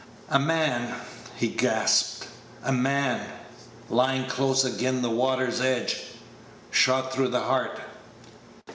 "A 0.29 0.39
man!" 0.39 0.95
he 1.35 1.47
gasped; 1.47 2.27
"a 2.63 2.71
man 2.71 3.23
lyin' 3.87 4.25
close 4.27 4.65
agen' 4.65 5.03
the 5.03 5.11
water's 5.11 5.61
edge 5.61 6.01
shot 6.71 7.13
through 7.13 7.27
the 7.29 7.41
heart." 7.41 7.79